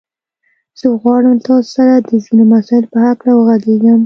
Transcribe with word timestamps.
زه 0.79 0.85
غواړم 1.01 1.33
له 1.37 1.43
تاسو 1.47 1.69
سره 1.77 1.93
د 1.95 2.09
ځينو 2.23 2.43
مسايلو 2.53 2.91
په 2.93 2.99
هکله 3.07 3.31
وغږېږم. 3.35 3.99